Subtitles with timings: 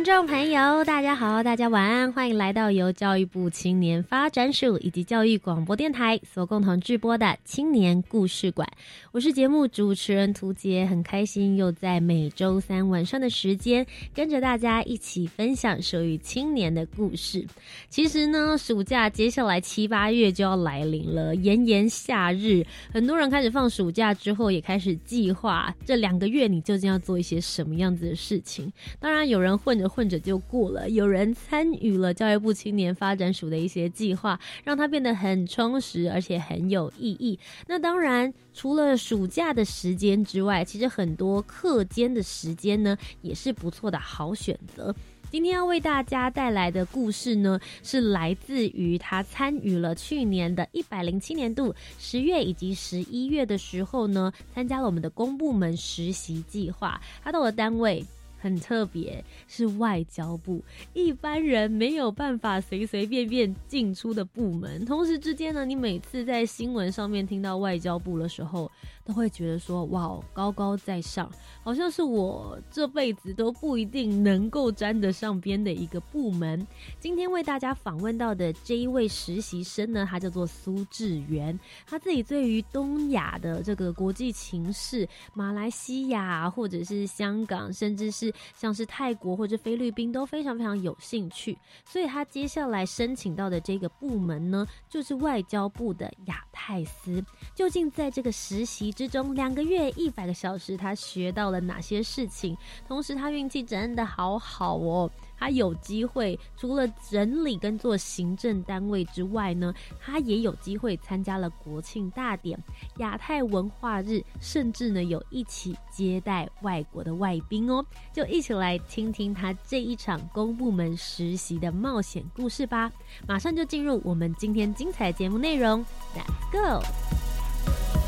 [0.00, 8.66] 听众朋友，大家好，大家晚安，欢迎来到由教育部青年发展署以及教育广播电台所共同制播的青年故事馆。
[9.12, 17.46] 我是节目主持人涂杰，很开心又在每周三晚上的时间，跟着大家一起分享属于青年的故事。
[17.90, 28.72] 其实呢，暑假接下来七八月就要来临了，炎炎夏日，很多人开始放暑假之后，也开始计划这两个月你究竟要做一些什么样子的事情。
[28.98, 29.50] 当然，有人。
[29.60, 30.88] 混着混着就过了。
[30.88, 37.36] 有人参与了教育部青年发展署的一些计划，让它变得很充实，而且很有意义。
[37.66, 44.94] 那当然，除了暑假的时间之外，其实很多课间的时间呢，也是不错的好选择。
[45.32, 57.00] 今天要为大家带来的故事呢，是来自于他参与了去年的一百零七年度十月以及十一月的时候呢，参加了我们的公部门实习计划。
[57.22, 58.04] 他到了单位。
[58.40, 60.62] 很特别，是外交部，
[60.94, 64.84] 一般人没有办法随随便便进出的部门。
[64.84, 68.70] 同时之间呢，你每次在新闻上面听到外交部的时候，
[69.04, 71.30] 都会觉得说，哇，高高在上，
[71.62, 76.66] 好像是我这辈子都不一定能够沾得上边的一个部门。
[76.98, 97.24] 今天为大家访问到的这一位实习生呢，他叫做苏志源，他自己对于东亚的这个国际情势，马来西亚或者是香港，甚至是像是泰国或者菲律宾都非常非常有兴趣，所以他接下来申请到的这个部门呢，就是外交部的亚太司。
[97.54, 102.56] 究竟在这个实习之中，两个月一百个小时，他学到了哪些事情？
[102.86, 105.10] 同时，他运气真的好好哦。
[105.40, 112.62] 他有机会，除了整理跟做行政单位之外呢，他也有机会参加了国庆大典、
[112.98, 117.82] 亚太文化日，甚至呢有一起接待外国的外宾哦。
[118.12, 122.92] 就一起来听听他这一场公部门实习的冒险故事吧！
[123.26, 125.82] 马上就进入我们今天精彩节目内容
[126.14, 127.99] ，Let's go！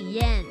[0.00, 0.49] 体验。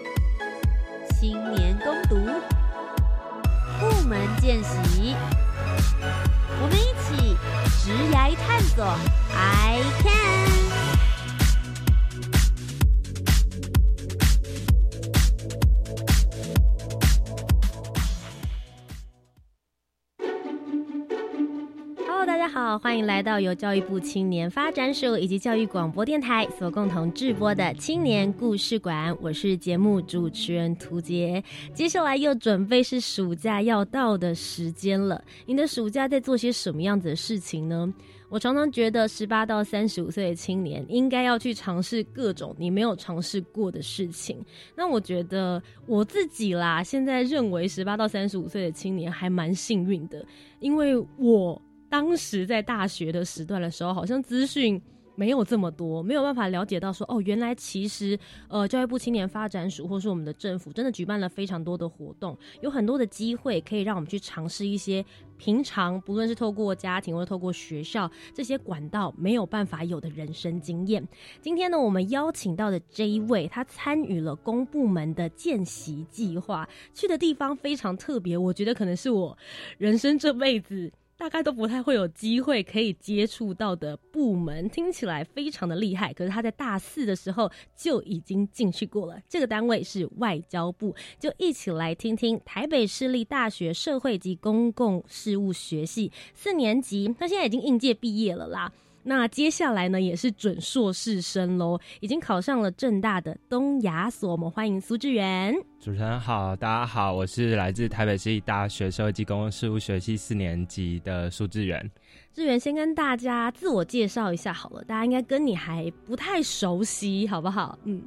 [22.99, 29.15] 迎来到由教育部青年发展署以及教育广播电台所共同制播的青年故事馆。
[29.21, 31.41] 我是节目主持人涂杰。
[31.73, 37.91] 接下来又准备是暑假要到的时间了，你的暑假在做些什么样子的事情呢？
[38.27, 44.37] 我常常觉得，十八到三十五岁的青年应该要去尝试各种你没有尝试过的事情。
[44.75, 50.23] 那我觉得我自己啦，现在认为十八到三十五岁的青年还蛮幸运的，
[50.59, 54.81] 因为我当时在大学的时段的时候，好像资讯。
[55.15, 65.03] 没有这么多，没有办法了解到说哦，原来其实呃，教育部青年发展署或是我们的政府真的举办了非常多的活动，有很多的机会可以让我们去尝试一些
[65.37, 71.05] 平常不论是透过家庭或透过学校这些管道没有办法有的人生经验。
[71.41, 79.37] 今天呢，我们邀请到的这一位，他参与了公部门的见习计划，去的地方非常特别，我觉得可能是我
[79.77, 80.89] 人生这辈子。
[81.19, 86.13] 大概都不太会有机会可以接触到的部门，听起来非常的厉害。
[86.13, 89.19] 可是他在大四的时候就已经进去过了。
[89.27, 98.71] 这个单位是外交部，就一起来听听台北市立大学社会及公共事务学系四年级，他现在已经应届毕业了啦。
[99.01, 104.31] 那接下来呢，也是准硕士生喽，已经考上了正大的东亚所。
[104.31, 105.55] 我们欢迎苏志远。
[105.79, 111.89] 主持人好，大家好，我是来自台北市立大学社会及公共事务学系四年级的苏志远。
[112.33, 117.79] 志远先跟大家自我介绍一下好了，大家应该跟你还不太熟悉，好不好？
[117.85, 118.03] 嗯，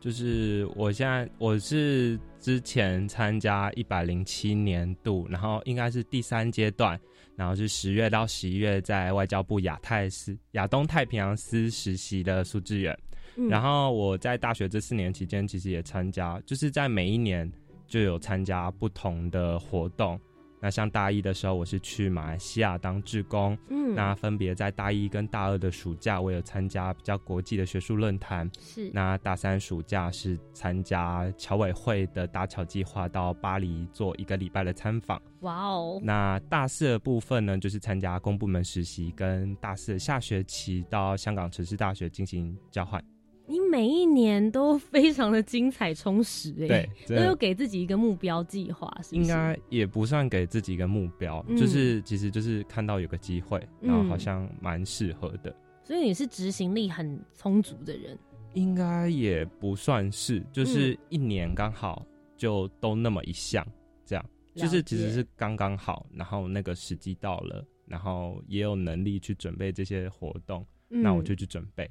[0.00, 6.98] 就是我现在我是之前参加一百零七年度，然后应该是第三阶段。
[7.36, 12.98] 然后是十月到十一月在外交部亚太司、亚东太平洋司实习的苏志远。
[13.50, 17.50] 然后我在大学这四年期间，其实也参加，就是在每一年
[17.86, 20.18] 就有参加不同的活动。
[20.60, 28.90] 那像大一的时候，我是去马来西亚当志工，嗯，那分别在大一跟大二的暑假，我有参加比较国际的学术论坛，是。
[28.92, 35.20] 那大三暑假是参加侨委会的搭桥计划，到巴黎做一个礼拜的参访。
[35.40, 36.00] 哇哦。
[36.02, 43.02] 那大四的部分呢，就是参加公部门实习，跟大四下学期到香港城市大学进行交换。
[43.48, 55.54] 你每一年都非常的精彩充实哎，对，都有给自己一个目标计划，是应该也不算给自己一个目标，就是其实就是看到有个机会，然后好像蛮适合的。
[55.84, 58.18] 所以你是执行力很充足的人，
[58.54, 62.04] 应该也不算是，就是一年刚好
[62.36, 63.64] 就都那么一项，
[64.04, 64.24] 这样。
[64.56, 71.86] 就是其实是刚刚好，然后那个时机到了，然后也有能力去准备这些活动，那我就去准备。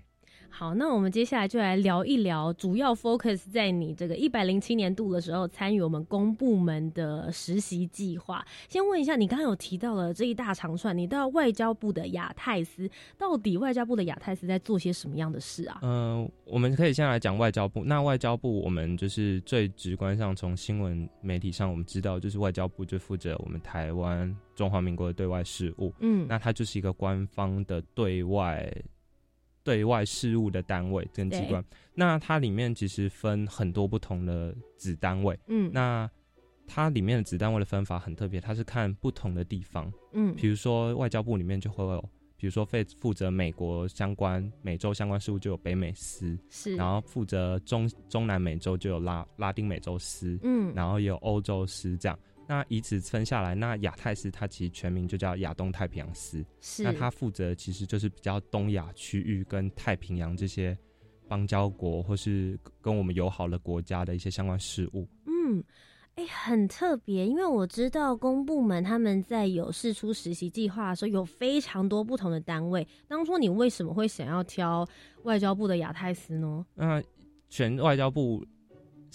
[0.49, 8.45] 好，那我们接下来就来聊一聊，主要 focus 在你这个一百零七年度的时候参与我们公部门的实习计划。
[8.69, 15.79] 先问一下，你刚刚有提到了这一大长串，你到外交部的亚太司，到底外交部的亚太司在做些什么样的事啊？
[15.81, 17.83] 嗯，我们可以先来讲外交部。
[17.83, 25.93] 那外交部，我们就是最直观上从新闻媒体上我们知道，就是外交部就负责我们台湾中华民国的对外事务。
[25.99, 28.73] 嗯，那它就是一个官方的对外。
[29.65, 31.65] 对外事务的单位跟机关，
[31.95, 35.37] 那它里面其实分很多不同的子单位。
[35.47, 36.09] 嗯，那
[36.67, 39.91] 它里面的子单位的分法很特别，它是看不同的地方。
[40.13, 52.19] 嗯，比如说外交部里面就会有，比如说负负责美国相关、美洲相关事务就有北美司，是，然后负责中中南美洲就有拉拉丁美洲司，嗯，然后也有欧洲司这样。
[52.47, 60.77] 那以此分下来，那亚太司它其实全名就叫亚东太平洋司，是那它负责其实就是比较东亚区域跟太平洋这些
[61.27, 65.07] 邦交国或是跟我们友好的国家的一些相关事务。
[65.25, 65.63] 嗯，
[66.15, 72.87] 哎，很特别，因为我知道公部门他们在有试出实习计划的时候，有非常多不同的单位。
[73.07, 74.87] 当初你为什么会想要挑
[75.23, 76.63] 外交部的亚太司呢？
[76.75, 77.01] 那
[77.49, 78.45] 选外交部。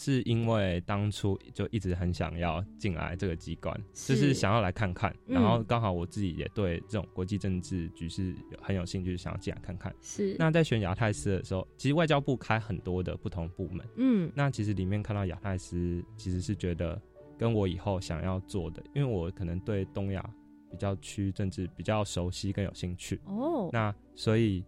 [0.03, 9.95] 是因为当初就一直很想要进来这个机关，就是想要来看看，然后刚好我自己也对这种国际政治局势很有兴趣，想要进来看看。
[10.01, 16.99] 是那在选亚太司的时候，其实外交部开很多的不同部门，嗯，那其实里面看到亚太司，其实是觉得
[17.39, 20.25] 跟我以后想要做的，因为我可能对东亚
[20.71, 23.69] 比较区政治比较熟悉，更有兴趣哦。
[23.71, 24.65] 那所以。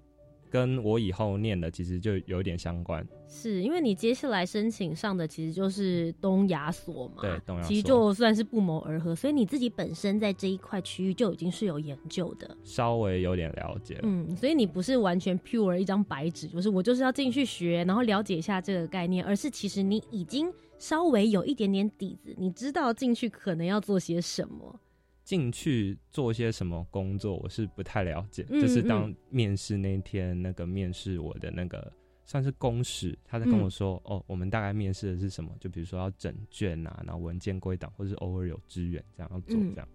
[0.53, 24.79] 跟我以后念的其实就有点相关，是因为你接下来申请上的其实就是东亚所嘛，对，东亚其实就算是不谋而合，所以你自己本身在这一块区域就已经是有研究的，稍微有点了解，嗯，所以你不是完全 pure 一张白纸，就是我就是要进去学，然后了解一下这个概念，而是其实你已经稍微有一点点底子，你知道进去可能要做些什么。
[25.25, 28.43] 进去做些什么工作，我是不太了解。
[28.45, 31.93] 就是当面试那天，那个面试我的那个
[32.25, 35.55] 算是公使，他在跟我说：“哦，我们大概面试的是什么？
[35.61, 39.89] 就比如说要整卷啊，然后文件归档，或者是偶尔有支援这样要做这样。”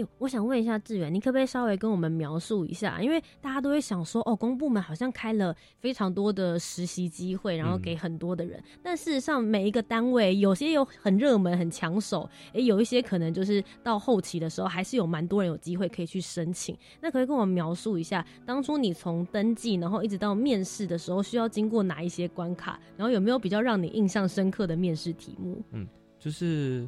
[0.00, 3.00] 哎，我想问一下志远，你可不可以稍微跟我们描述一下？
[3.02, 8.62] 因为大家都会想说，哦，公部门好像开了非常多的实习机会，然后给很多的人。
[8.82, 16.76] 但事实上，每一个单位有些有很热门、很抢手，哎，有一些可能就是到后期的时候，还是有蛮多人有机会可以去申请。
[17.00, 22.78] 那可以跟我们描述一下，当初你从登记，然后一直到面试的时候，需要经过哪一些关卡？
[22.96, 25.62] 然后有没有比较让你印象深刻的面试题目？
[25.72, 25.86] 嗯，
[26.18, 26.86] 就是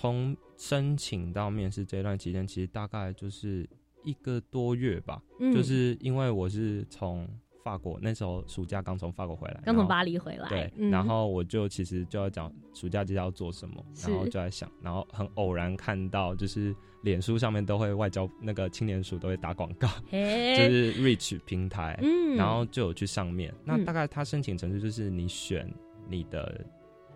[0.00, 0.36] 从。
[0.60, 3.66] 申请到面试这段期间，其实大概就是
[4.04, 5.18] 一个多月吧。
[5.38, 7.26] 嗯，就是因为我是从
[7.64, 10.46] 法国那时候暑假刚从法国回来，刚从巴黎回来。
[10.50, 23.50] 对，然后我就其实就要讲暑假接下来要做什么，然后就在想，然后很偶然看到，就是脸书上面都会外交那个青年署都会打广告， 就是 Reach 平台，嗯，然后就有去上面。
[23.64, 25.72] 那大概他申请程序就是你选
[26.06, 26.62] 你的。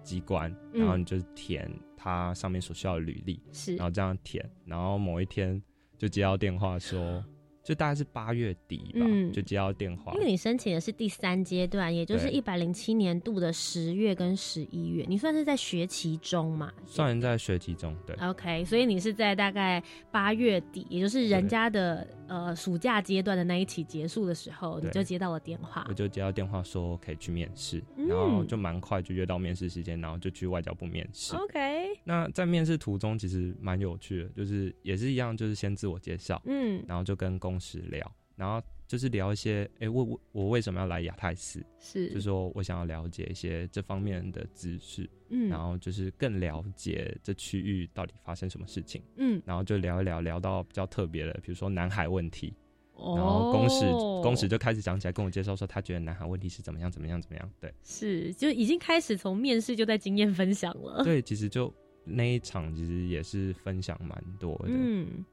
[0.05, 5.61] 机关，然后你就填它上面所需要的履历，是，然后这样填，然后某一天
[5.99, 7.25] 就接到电话说。
[7.65, 10.13] 就大概是八月底吧，就接到电话。
[10.13, 16.71] 因为你申请的是第三阶段，也就是一百零七年度的十月跟十一月，你算是在学期中嘛？
[16.85, 18.15] 算在学期中，对。
[18.17, 25.87] OK，所以你是在大概八月底，也就是人家的呃暑假阶段的那一期结束的时候，你就接到了电话。
[25.89, 31.35] 我就接到电话说可以去面试，然后就蛮快就约到面试时间，然后就去外交部面试。
[31.35, 37.54] OK，那在面试途中其实蛮有趣的，就是也是一样，就是先自我介绍，嗯，然后就跟公。
[37.55, 41.65] 同时聊，然后就是聊一些，哎，我我我为什么要来亚太市？
[41.79, 52.53] 是，就是说我想要了解一些这方面的知识，嗯，然后就是更了解这区域到底发生什么事情，嗯，然后就聊一聊，聊到比较特别的，比如说南海问题，
[52.97, 53.89] 然后公使
[54.21, 61.73] 公使就开始讲起来，跟我介绍说他觉得南海问题是怎么样怎么样怎么样，对，是，就已经开始从面试就在经验分享了，对，其实就
[62.05, 65.25] 那一场其实也是分享蛮多的，嗯。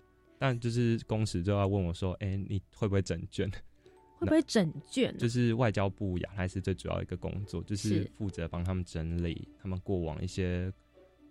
[0.41, 3.47] 但就是公使就要问我说：“哎，你会不会整卷？
[4.17, 5.15] 会不会整卷？
[5.15, 10.73] 就是外交部亚太是最主要一个工作，就是负责帮他们整理他们过往一些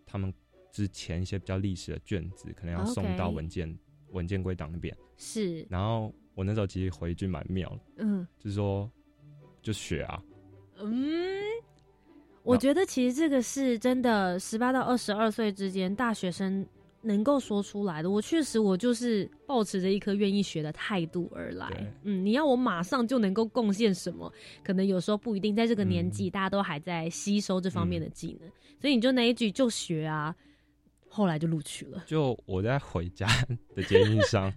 [0.07, 0.33] 他们
[0.71, 3.77] 之前一些比较历史的卷子，可能要送到文件
[4.11, 4.97] 文件归档那边。
[5.17, 5.67] 是。
[5.69, 8.89] 然后我那时候其实回一句蛮妙的，嗯，就是说
[9.61, 10.23] 就学啊。
[10.77, 10.95] 嗯，
[12.45, 16.65] 我觉得其实这个是真的，十八到二十二岁之间大学生。
[17.03, 21.69] 能够说出来的，我确实我就是抱持着一颗愿意学的态度而来。
[22.03, 25.57] 嗯，你要我马上就能够贡献什么，可能有时候不一定。
[25.57, 30.35] 在这个年纪，大家都还在吸收这方面的技能，所以你就那一句就学啊，
[31.09, 32.05] 后来就录取了。
[32.07, 33.27] 就我在回家
[33.75, 34.53] 的捷运上，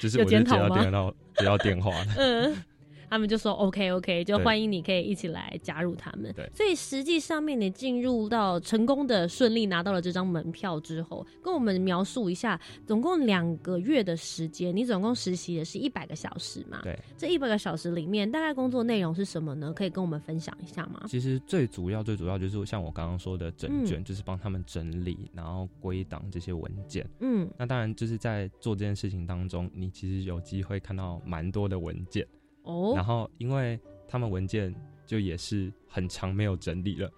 [0.00, 2.14] 就是我就接到电话，接到电话了。
[2.18, 2.64] 嗯。
[3.08, 6.32] 他们就说 OK OK，就欢迎你可以一起来加入他们。
[6.34, 16.80] 对，所以实际上面你进入到成功的顺利拿到了这张门票之后，跟我们描述一下，总共两个月的时间，你总共实习的是一百个小时嘛？
[16.82, 19.72] 对，这一百个小时里面大概工作内容是什么呢？
[19.72, 21.04] 可以跟我们分享一下吗？
[21.06, 27.08] 其实最主要最主要就是像我刚刚说的整卷，就是帮他们整理然后归档这些文件。
[27.20, 32.26] 嗯，那当然就是在做这件事情当中，你其实有机会看到蛮多的文件。
[32.66, 34.74] 哦，然后因为他们文件
[35.06, 37.10] 就也是很长没有整理了，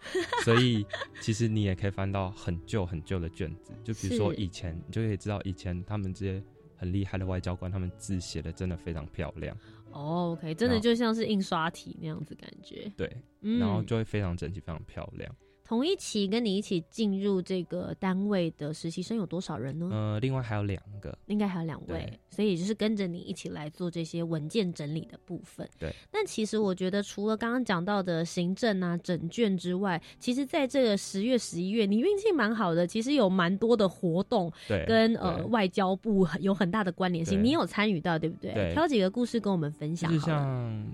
[0.44, 0.86] 所以
[1.20, 6.42] 其实你也可以翻到很旧很旧的卷子，就比如说以前，你就可以知道以前他们这些
[6.76, 9.56] 很厉害的外交官，他们字写的真的非常漂亮。
[9.90, 12.92] 哦，OK，真的就像是印刷体那样子感觉。
[12.94, 15.34] 对，然后就会非常整齐，非常漂亮。
[15.68, 19.90] 同一期跟你一起进入这个单位的实习生有多少人呢？
[19.92, 25.68] 呃，另外还有两个，应该还有两位，所以就是跟着你一起来做这些文件整理的部分。
[25.78, 25.94] 对。
[26.10, 38.54] 但其实我觉得，除了刚刚讲到的行政啊、整卷之外，其实在这个十月、十一月，你运气蛮好的，其实有蛮多的活动，对，跟呃外交部 有很大的关联性，你有参与到，对不对？
[38.54, 38.72] 对。
[38.72, 40.10] 挑几个故事跟我们分享。
[40.10, 40.86] 就像。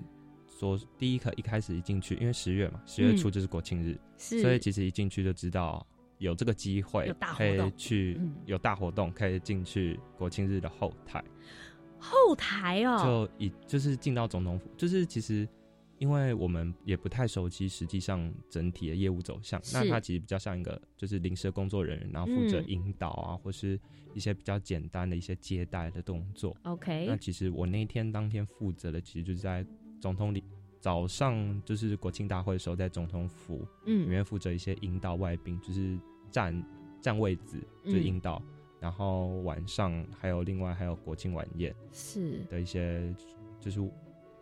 [0.57, 5.85] 说第一课一开始一进去，因为十月嘛，十月初就是国庆日，所以其实一进去就知道
[6.17, 11.21] 有这个机会可以去有大活动，可以进去国庆日的后台。
[11.99, 15.47] 后台哦，就以就是进到总统府，就是其实
[15.97, 23.77] 因为我们也不太熟悉实际上整体的业务走向，那它其实比较像一个就是临时工作人员，然后负责引导啊，或是
[24.13, 26.55] 一些比较简单的一些接待的动作。
[26.63, 29.65] OK，那其实我那天当天负责的，其实就是在。
[30.05, 30.43] 总统里
[30.79, 35.97] 早上就是国庆大会的时候，在总统府嗯里面负责一些引导外宾，就是
[36.29, 36.63] 站
[37.01, 38.39] 站位子就引导，
[38.79, 43.11] 然后晚上还有另外还有国庆晚宴是的一些，
[43.59, 43.81] 就是。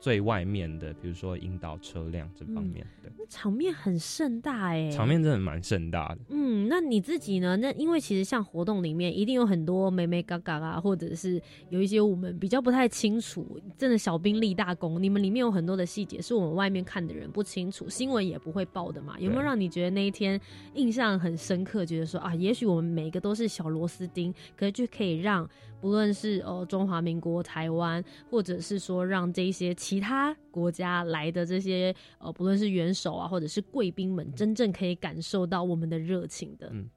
[0.04, 6.18] 最外面的，比如说引导车辆这方面的，场面很盛大哎，场面真的蛮盛大的。
[6.28, 7.56] 嗯，那你自己呢？
[7.56, 15.02] 那因为其实像活动里面一定有很多美美嘎嘎啊，或者是有一些我们比较不太清楚，真的小兵立大功。
[15.02, 19.18] 你们里面有很多的细节是我们外面看的人不清楚，新闻也不会报的嘛。
[19.18, 20.38] 有没有让你觉得那一天
[20.74, 21.86] 印象很深刻？
[21.86, 25.50] 觉得说啊，也许我们每个都是小螺丝钉，可是就可以让。
[25.84, 36.70] 不论是呃中华民国台湾，或者是说让这些其他国家来的这些呃，不论是元首啊，或者是贵宾们，真正可以感受到我们的热情的。
[36.72, 36.90] 嗯，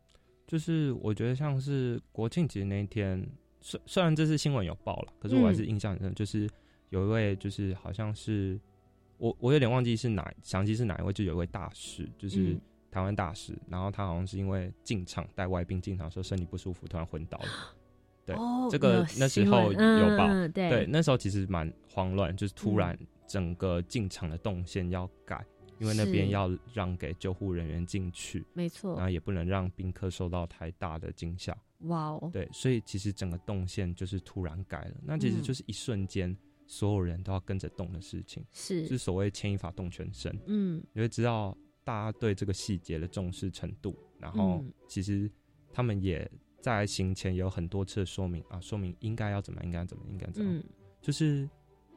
[0.46, 3.28] 就是我觉得像是国庆节那一天，
[3.60, 6.48] 虽虽然这次新闻有报了，可是我还是印象很深，就是
[6.90, 8.56] 有一位就是好像是
[9.18, 12.56] 我我有点忘记是哪详细是哪一位，就有一位大使，就是
[12.88, 17.46] 台湾大使，然后他好像是因为进场带外宾进场时候身体不舒服，突然昏倒了。
[18.26, 18.36] 对，
[18.68, 25.46] 这个那时候有报，对，那时候其实蛮慌乱，就是突然整个进场的动线要改，
[25.78, 31.56] 因为那边要让给救护人员进去，没错，然后也不能让宾客受到太大的惊吓。
[31.82, 40.36] 哇哦，对，所以其实整个动线就是突然改了，那其实就是一瞬间所有人都要跟着动的事情，是，是所谓牵一发动全身。
[40.46, 45.30] 嗯，你会知道大家对这个细节的重视程度，然后其实
[45.72, 46.28] 他们也。
[46.60, 50.62] 在行前有很多次的说明啊，说明应该要怎么，应该怎么，应该怎么，
[51.00, 51.48] 就是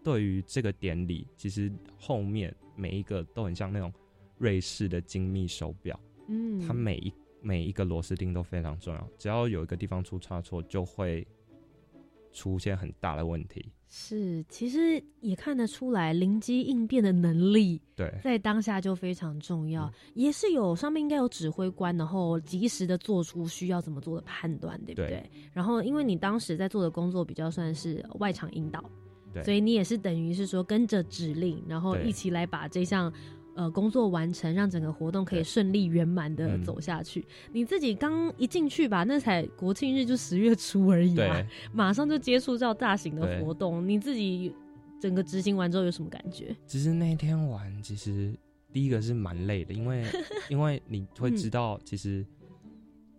[0.04, 3.92] 对于这个典礼，其实后面每一个都很像那种
[4.38, 11.25] 瑞士的精密手表，嗯，它每一每一个螺丝钉都非常重要，只要有一个地方出差错，就会
[12.32, 13.72] 出现很大的问题。
[13.91, 19.91] 是，其实也看得出来灵机应变的能力，对，在当下就非常重要。
[20.13, 25.27] 也是有上面应该有指挥官，然后及时的做出需要怎么做的判断，对不对？
[25.51, 28.84] 然后因为你当时在做的工作比较算是外场引导，
[29.43, 33.12] 所以你也是等于是说跟着指令，然后一起来把这项。
[33.60, 37.28] 呃，工作完成，让整个活动可以顺利圆满的走下去。
[37.51, 43.86] 你自己刚一进去吧，那才国庆日就十月初而已嘛，马上就接触到大型的活动。
[43.86, 44.55] 你自己
[45.01, 46.55] 整个执行完之后有什么感觉？
[46.66, 48.33] 其实那天玩，其实
[48.72, 50.05] 第一个是蛮累的，因为
[50.50, 52.25] 因为你会知道，其实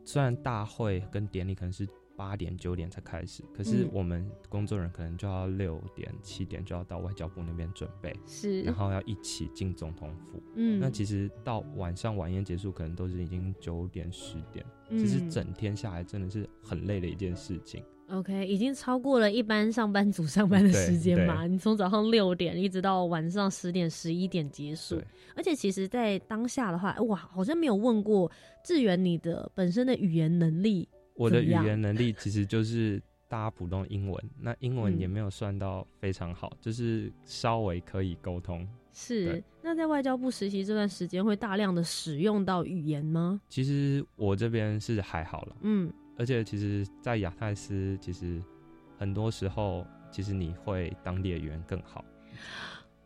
[0.07, 1.87] 虽然大会跟典礼可能是。
[2.21, 10.39] 八点九点才开始，可是我们工作人员可能就要六点七点就要到外交部那边准备，是，然后要一起进总统府。
[10.55, 17.83] 嗯，那其实到晚上晚宴结束，可能都是已经九点十点，其实整天下来真的是很累的一件事情。
[18.11, 21.47] OK，已经超过了一般上班族上班的时间嘛？
[21.47, 25.01] 你从早上六点一直到晚上十点十一点结束，
[25.35, 28.31] 而且其实，在当下的话，哇，好像没有问过
[28.63, 30.87] 志远你的本身的语言能力。
[31.21, 38.67] 我的语言能力其实就是大家普通英文，那英文也没有算到非常好，就是稍微可以沟通。
[38.91, 43.39] 是，那在外交部实习这段时间会大量的使用到语言吗？
[43.51, 48.43] 其实我这边是还好了，嗯，而且其实，在亚太斯，其实
[48.97, 52.03] 很多时候，其实你会当地的语言更好。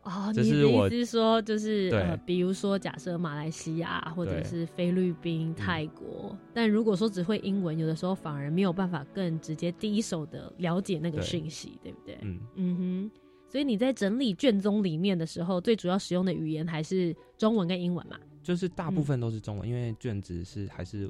[0.05, 12.17] 哦，你的意思是说，就是呃，比如说，假设马来西亚或者是菲律宾、泰国，但如果说只会英文，有的时候反而没有办法更直接第一手的了解那个讯息，对不对？
[12.21, 13.11] 嗯嗯哼。
[13.47, 18.17] 所以你在整理卷宗里面的时候，最主要使用的语言还是中文跟英文嘛？
[18.43, 21.09] 就是大部分都是中文，因为卷子是还是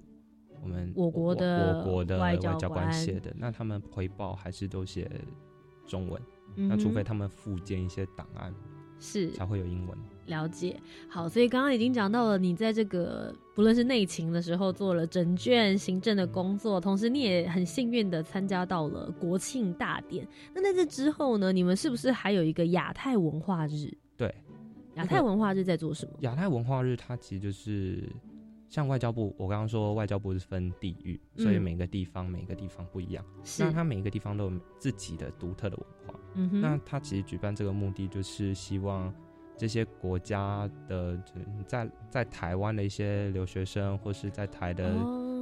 [0.62, 5.10] 我们我国的我国的外交官写的，那他们回报还是都写
[5.86, 6.22] 中文，
[6.56, 8.54] 那除非他们附件一些档案。
[9.00, 9.32] 是。
[9.32, 9.98] 才会有英文。
[10.28, 10.76] 了解。
[11.08, 20.28] 好，所以刚刚已经讲到了，你在这个不论是内勤的时候做了整卷行政的工作，同时你也很幸运的参加到了国庆大典。
[20.52, 23.96] 那在这之后呢，你们是不是还有一个亚太文化日？
[24.18, 24.34] 对，
[24.96, 26.14] 亚太文化日在做什么？
[26.22, 28.04] 亚太文化日它其实就是
[28.68, 33.24] 像外交部，我刚刚说外交部是分地域，所以每个地方每个地方不一样，
[33.60, 35.86] 那它每一个地方都有自己的独特的文
[36.36, 36.60] 化。
[36.62, 39.14] 那他其实举办这个目的就是希望
[39.58, 41.18] 这些国家的
[41.66, 44.94] 在在台湾的一些留学生或是在台的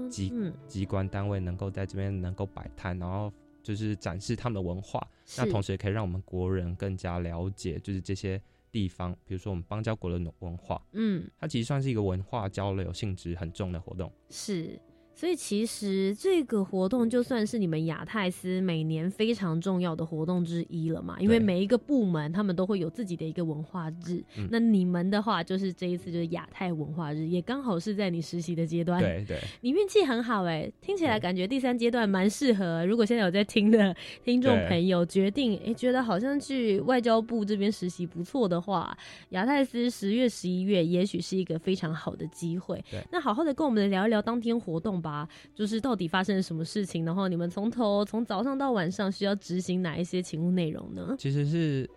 [0.09, 0.31] 机
[0.67, 3.31] 机关单位能够在这边能够摆摊，然后
[3.63, 5.05] 就是展示他们的文化。
[5.37, 8.39] 那同时也可以让我们国人更加了解，就是这些
[8.71, 10.79] 地方，比如说我们邦交国的文化。
[10.91, 14.11] 嗯，它其实算是一个文化交流性质很重的活动。
[14.29, 14.79] 是。
[15.15, 24.23] 所以其实这个活动就算是你们亚太斯每年非常重要的活动之一了嘛，因为每一个部门他们都会有自己的一个文化日。
[24.49, 28.99] 那你们的话就是这一次就是亚太文化日，也刚好是在你实习的阶段。
[28.99, 32.83] 对对，你运气很好哎，听起来感觉第三阶段蛮适合。
[32.85, 33.95] 如果现在有在听的
[34.25, 38.97] 听众朋友决定哎觉得好像去外交部这边实习不错的话，
[39.29, 42.83] 亚太斯十月十一月也许是一个非常好的机会。
[43.11, 45.02] 那好好的跟我们聊一聊当天活动。
[45.03, 51.15] 吧，就是到底发生了什么事情，然后你们从头从早上到晚上需要执行哪一些勤务内容呢？
[51.19, 51.87] 其实是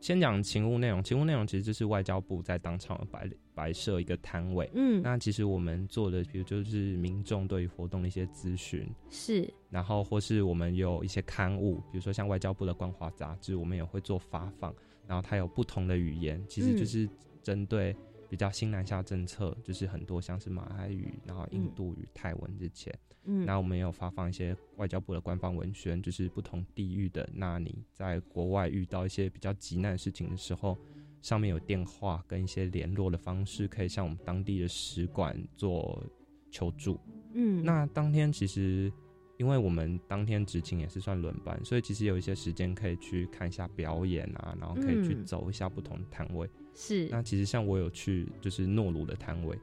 [0.00, 14.74] 先讲勤务内容，勤务内容其实就是外交部在当场摆摆设一个摊位，嗯，那其实我们做的，比如就是民众对于活动的一些咨询，是，然后或是我们有一些刊物，比如说像外交部的光华杂志，我们也会做发放，
[15.06, 17.08] 然后它有不同的语言，其实就是
[17.42, 17.96] 针对。
[18.32, 22.90] 比较新南下政策，就是很多像是马来语，然后印度语、泰文之前，
[23.24, 30.78] 嗯，那我们有发放一些外交部的官方文宣，就是不同地域的，那你在国外遇到一些比较急难事情的时候，
[31.20, 36.02] 上面有电话跟一些联络的方式，可以向我们当地的使馆做
[36.50, 36.98] 求助。
[37.34, 38.90] 嗯，那当天其实
[39.36, 46.48] 因为我们当天执勤也是算轮班，所以其实有一些时间可以去看一下表演啊，然后可以去走一下不同的摊位。
[46.74, 49.58] 是，那其实像我有去，就是诺鲁的摊位，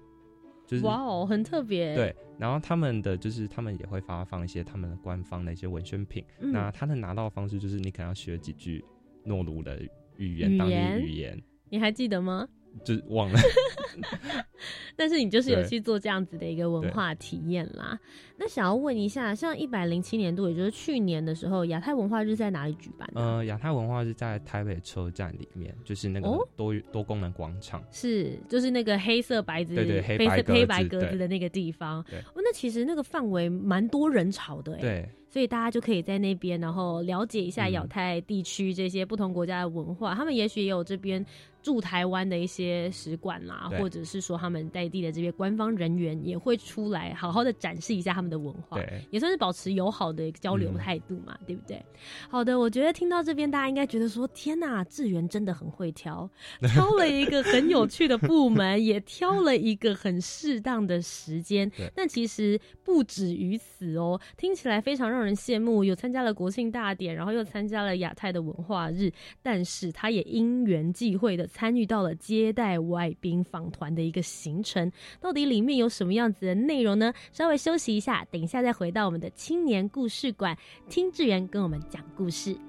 [0.67, 1.95] 就是哇哦，很特别。
[1.95, 6.23] 对，然后他们的就是他们也会发放一些他们的官方的一些文宣品。
[6.39, 8.83] 那他的拿到方式就是你可能要学几句
[9.23, 9.81] 诺鲁的
[10.17, 12.47] 语言，当地语言，你还记得吗？
[12.83, 13.39] 就忘了。
[14.95, 17.97] 但是你就是有去做这样子的一个文化体验啦。
[18.37, 23.09] 那想要问一下，像一百零七年度，也就是去年的时候，亚太文化日在哪里举办？
[23.15, 32.03] 呃，亚太文化日在台北车站里面，就是那个多多功能广场，是就是那个黑色白子，对对黑白黑白格子的那个地方。
[32.09, 34.79] 对，哦，那其实那个范围蛮多人潮的，哎。
[34.79, 35.09] 对。
[35.31, 40.15] 所以大家就可以在那边，然后了解一下亚太地区这些不同国家的文化。
[40.15, 41.23] 他们也许也有这边
[41.61, 48.79] 驻台湾的一些使馆啦，或者是说他们在地的这些官方人员也会出来好好的展示一下他们的文化，
[49.11, 51.83] 也算是保持友好的交流态度嘛，对不对？
[52.29, 56.29] 好的，我觉得听到这边，大家应该觉得说：天呐，志源真的很会挑，
[56.73, 61.69] 挑了一个很有趣的部门， 也挑了一个很适当的时间。
[61.93, 65.09] 但其实不止于此哦，听起来非常。
[65.09, 77.13] 让人羡慕，有参加了国庆大典，然后又参加了亚太的文化日，但是他也因缘际会的参与到了接待外宾访团的一个行程，到底里面有什么样子的内容呢？
[77.33, 80.57] 稍微休息一下，等一下再回到我们的青年故事馆，
[80.89, 82.68] 听志源跟我们讲故事。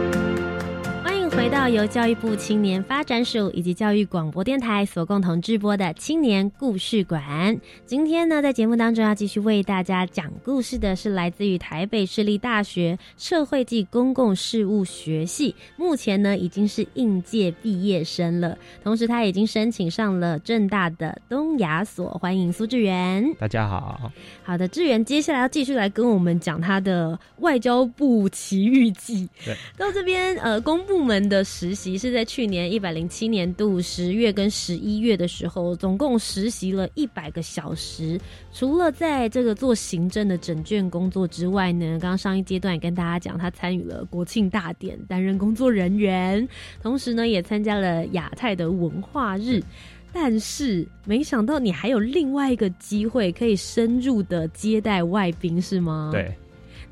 [1.51, 7.59] 到由教育部青年发展署以及教育广播电台所共同制播的青年故事馆。
[7.85, 22.11] 今天呢，在节目当中要继续为大家讲故事的是来自于台北市立大学社会暨公共事务学系，目前呢已经是应届毕业生了，同时他已经申请上了正大的东亚所。
[22.21, 24.09] 欢迎苏志源，大家好。
[24.41, 29.27] 好的，志源，接下来要继续来跟我们讲他的外交部奇遇记。
[29.45, 31.40] 对，到这边呃，公部门的。
[31.43, 38.19] 实习是在去年一百零七年度十月跟十一月的时候，总共实习了一百个小时。
[38.53, 46.47] 除了在这个做行政的整卷工作之外呢，刚刚上一阶段也跟大家讲，他参与了国庆大典，担任工作人员，
[46.81, 49.61] 同时呢也参加了亚太的文化日。
[50.13, 56.09] 但是没想到你还有另外一个机会，可以深入的接待外宾，是吗？
[56.11, 56.35] 对。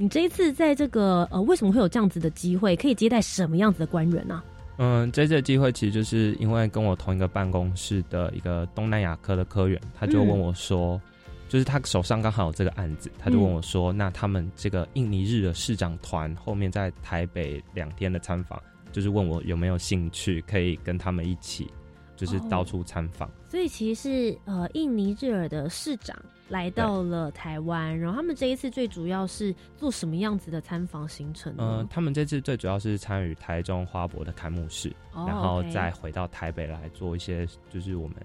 [0.01, 4.41] 你这一次在这个呃，为什么会有这样子的机会，可以接待什么样子的官员呢？
[4.77, 10.99] 嗯，这次机会其实就是因为跟我同一个办公室的一个东南亚科的科员，他就问我说，
[11.49, 18.57] 就是他手上刚好有这个案子，他就问我说，那他们这个印尼日的市长团后面在台北两天的参访，
[18.93, 21.67] 就是问我有没有兴趣可以跟他们一起，
[22.15, 23.29] 就是到处参访。
[23.49, 26.17] 所以其实是呃，印尼日尔的市长。
[26.49, 31.77] 来到了台湾，然后他们这一次最主要是做什么样子的参访行程呢？
[31.79, 38.17] 嗯，他们这次最主要是参与台中花博的开幕式，然后再回到台北来做一些，就是我们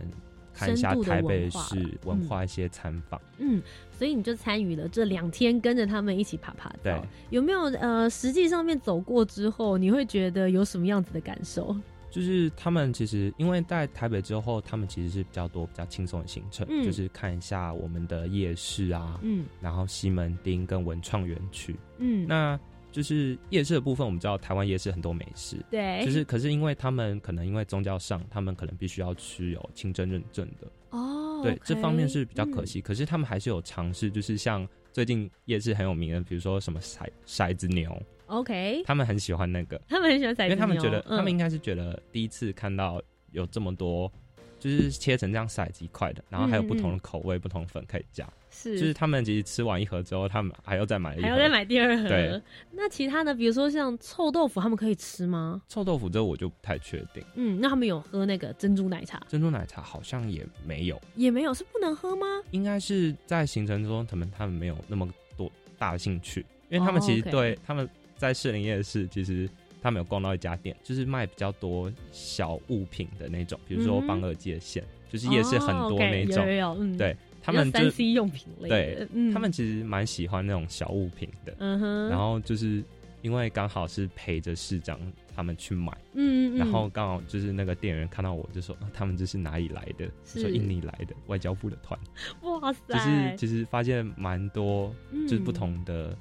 [0.55, 3.21] 看一下台北市文化一些参访。
[3.39, 3.61] 嗯，
[3.91, 6.99] 所以你就参与了这两天，跟着他们一起爬爬对，
[7.31, 11.77] 有没有呃，实际上面走过之后，你会觉得有什么样子的感受？
[12.15, 22.57] 就是他们其实，因为在台北之后，他们其实是比较多比较轻松的行程，就是看一下我们的夜市啊，嗯，然后西门町跟文创园区，嗯，那
[22.93, 38.01] 就是夜市的部分，我们知道台湾夜市很多美食，对，就是可是因为他们可能因为宗教上，他们可能必须要持有清真认证的，哦，对，这方面是比较可惜，可是他们还是有尝试，就是像最近夜市很有名的，比如说什么骰骰子牛。
[38.27, 43.01] OK，他们很喜欢那个，他们很喜欢骰子，因为他们觉得，他们应该是觉得第一次看到
[43.33, 44.11] 有这么多，
[44.59, 48.27] 就是切成这样骰子一块的，然后还有不同的口味、不同粉可以加。
[48.51, 52.09] 是，就是他们其实吃完一盒之后，他们还要再买一，还要再买第二盒。
[52.09, 55.61] 对，那其他的，比如说像臭豆腐，他们可以吃吗？
[55.69, 57.23] 臭豆腐这我就不太确定。
[57.35, 59.21] 嗯，那他们有喝那个珍珠奶茶？
[59.29, 62.27] 珍珠奶茶好像也没有，也没有，是不能喝吗？
[62.53, 65.07] 应该是在行程中，他们他们没有那么
[65.37, 67.87] 多大的兴趣，因为他们其实对他们。
[68.25, 69.47] 在士林夜市，其实
[69.83, 76.43] 他们有逛到一家店，就是卖比较多小物品的那种，比如说绑耳机的线，就是夜市很多那种。
[76.79, 81.55] 嗯，对他们三 C 用品类的，他们其实蛮喜欢那种小物品的。
[81.59, 82.83] 嗯哼，然后就是
[83.21, 84.99] 因为刚好是陪着市长
[85.37, 90.11] 他们去买，嗯嗯，然后刚好就是那个店员看到我就说他们这是哪里来的？
[90.25, 92.01] 说印尼来的外交部的团。
[92.41, 92.81] 哇塞！
[92.89, 94.91] 就是其实发现蛮多，
[95.29, 96.17] 就是不同的。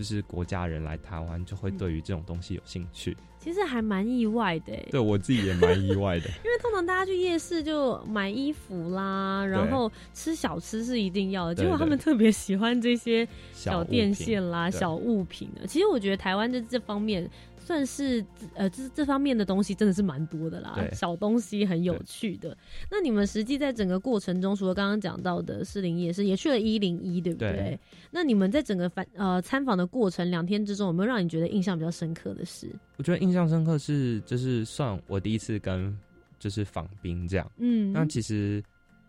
[0.00, 3.14] 就是国家人来台湾，就会对于这种东西有兴趣。
[3.38, 6.24] 其实还蛮意外的，对我自己也蛮意外的。
[6.42, 11.54] 因为通常大家去夜市就买衣服啦，然后吃小吃是一定要的。
[11.54, 15.66] 结果他们特别喜欢这些小电线啦、小物品的。
[15.66, 17.30] 其实我觉得台湾在这方面。
[17.70, 18.24] 算是
[18.56, 22.56] 呃，这这方面的东西真的是蛮多的啦，小东西很有趣的。
[22.90, 27.78] 那你们实际在整个过程中，除了刚刚讲到的士林夜市，也去了一零一，对不对？
[28.10, 32.68] 那你们在整个反呃参访的过程两天之中，有没有让你觉得印象比较深刻的事？
[32.96, 35.96] 我觉得印象深刻是，就是算我第一次跟
[36.40, 37.48] 就是访兵这样。
[37.58, 38.60] 嗯，那其实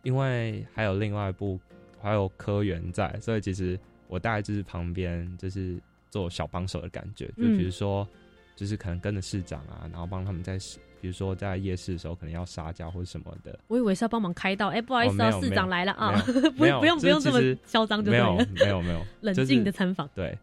[0.04, 1.60] 因为还有另外一部
[2.00, 8.08] 还有科员在，所以其实我大概就是旁边就是做小帮手的感觉，就比如说。
[8.56, 10.58] 就是可能跟着市长啊，然后帮他们在，
[11.00, 13.60] 比如说在夜市的时候，可能要杀价或者什么的。
[13.68, 16.22] 我以为是要帮忙开道，哎，不好意思啊，市长来了啊，
[16.58, 20.10] 不不用不用这么嚣张，就没有没有没有 冷静的参访。
[20.14, 20.38] 对，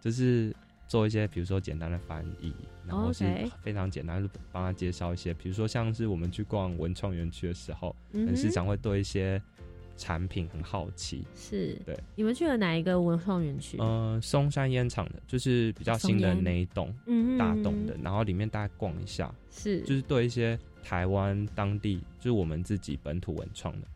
[0.00, 0.54] 就是
[0.88, 2.52] 做一些比如说简单的翻译，
[2.86, 3.24] 然后是
[3.62, 9.40] 非常简单，就帮他介绍一些，比如说像是我们去逛文创园区的时候，嗯市长会对一些。
[10.00, 11.94] 产品很好奇，是对。
[12.16, 13.76] 你们去了哪一个文创园区？
[13.76, 17.94] 呃，松山烟厂的，就是比较新的那一栋，嗯大栋的。
[18.02, 23.86] 然后里面大概逛一下，是，就是对一些台湾当地，就是我们自己本土文创的，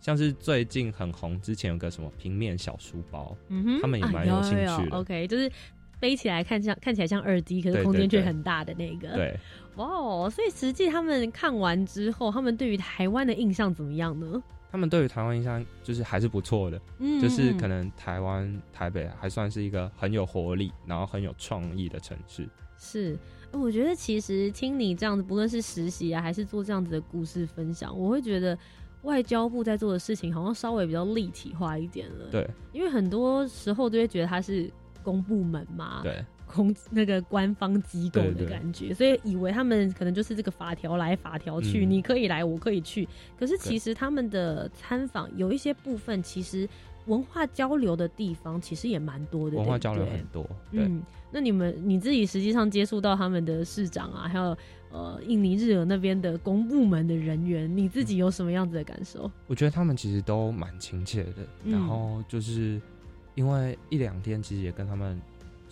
[0.00, 4.96] 像是最近很红，之前有个什么平面小书包，嗯哼，他们也蛮有兴趣的。
[4.96, 5.50] OK，就是
[5.98, 9.08] 背起来看像看起来像二 D，可是空间却很大的那个。
[9.16, 9.36] 对，
[9.74, 14.40] 哇哦，所以实际他们看完之后，他们对于台湾的印象怎么样呢？
[14.72, 22.48] 他们对于台湾印象就是还是不错的，嗯，就是可能台湾台北还算是一个很有活力，然后很有创意的城市。
[22.78, 23.16] 是，
[23.52, 28.58] 我觉得其实听你这样子，不论是实习啊，还是做这样子的故事分享，我会觉得
[29.02, 32.30] 外交部在做的事情好像稍微比较立体化一点了。
[32.30, 36.00] 对，因为很多时候都会觉得它是公部门嘛。
[36.02, 36.24] 对。
[36.52, 43.08] 空 那个官方机构的感觉，所以以为他们可能就是这个法条来法条去，你可以来，我可以去。
[43.38, 46.68] 可是其实他们的参访有一些部分，其实
[47.06, 49.56] 文化交流的地方其实也蛮多的。
[49.56, 51.02] 文化交流很多，嗯。
[51.34, 54.54] 那你们你自己实际上接触到他们的市长啊，还有
[54.90, 59.30] 呃印尼日俄那边的公部门的人员，你自己有什么样子的感受？
[59.46, 62.78] 我觉得他们其实都蛮亲切的，然后就是
[63.34, 65.18] 因为一两天，其实也跟他们。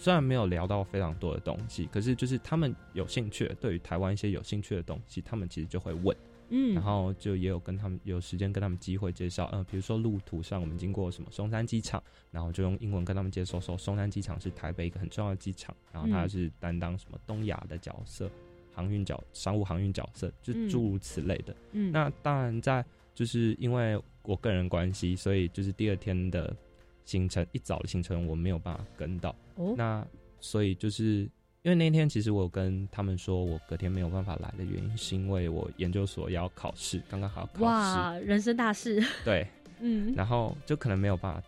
[0.01, 6.17] 虽然没有聊到非常多的东西，可是就是他们有兴趣，对于台湾一些有兴趣的东西，他们其实就会问，
[6.49, 18.31] 嗯，然后就也有跟他们有时间跟他们机会介绍，嗯，比如说路途上我们经过什么松山机场，然后就用英文跟他们介绍说，松山机场是台北一个很重要的机场，然后它是担当什么东亚的角色，
[18.73, 21.55] 航运角商务航运角色，就诸如此类的。
[21.73, 22.83] 嗯，那当然在
[23.15, 26.57] 就是因为我个人关系，所以就是第二天的。
[27.05, 29.35] 行程一早的行程我没有办法跟到，
[29.77, 30.07] 那
[30.41, 31.29] 所以就是
[31.63, 39.47] 因为那天其实我跟他们说我隔天没有办法来的原因，是因为我研究所要考试，刚刚好考试，哇，人生大事，对，
[39.81, 41.43] 嗯，然后就可能没有办法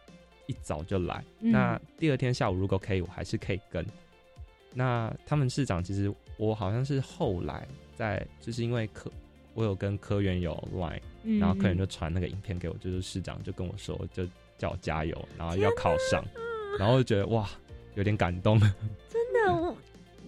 [0.46, 1.24] 一早就来。
[1.38, 3.86] 那第二天下午如果可以，我还是可以跟。
[4.74, 9.10] 那他们市长其实我好像是后来在，就是因为科
[9.54, 11.00] 我有跟科员有 line，
[11.38, 14.26] 然后科员就传那个影片给我，就是市长就跟我说就。
[14.62, 16.24] 叫我加油，然后要考上，
[16.78, 17.50] 然后就觉得哇，
[17.96, 18.60] 有点感动。
[18.60, 18.70] 真
[19.34, 19.76] 的，我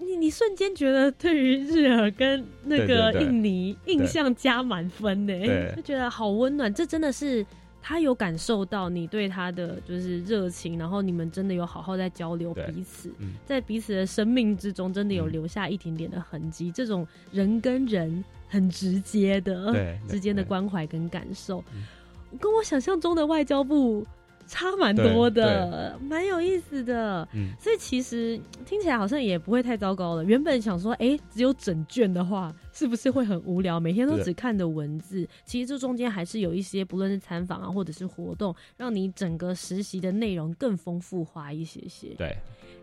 [0.01, 5.33] 你你瞬间觉得对于日耳跟那个印尼印象加满分呢，
[5.77, 6.75] 就觉得好温暖。
[6.75, 7.47] 这真的是
[7.81, 13.13] 他有感受到你对他的就是热情，然后你们真的有好好在交流彼此，
[13.47, 16.73] 在彼此的生命之中真的有留下一点点的痕迹。
[16.73, 21.63] 这种人跟人很直接的之间的关怀跟感受，
[22.41, 24.05] 跟我想象中的外交部。
[24.47, 27.27] 差蛮多的，蛮有意思的。
[27.33, 30.25] 嗯，所以其实听起来好像也不会太糟糕了。
[30.25, 33.81] 原本想说，哎，只有整卷的话，是不是会很无聊？
[33.81, 42.09] 每天都只看的文字，其实这中间还是有一些，不论是参访啊，或者是活动，让你整个实习的内容更丰富化一些些。
[42.17, 42.37] 对，